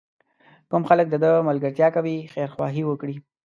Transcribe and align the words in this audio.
کوم 0.69 0.83
خلک 0.89 1.07
د 1.09 1.15
ده 1.23 1.31
ملګرتیا 1.49 1.87
کوي 1.95 2.15
خیرخواهي 2.33 2.83
وکړي. 2.85 3.15